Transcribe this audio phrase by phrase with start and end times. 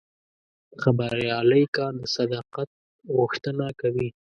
[0.71, 2.69] د خبریالۍ کار د صداقت
[3.15, 4.07] غوښتنه کوي.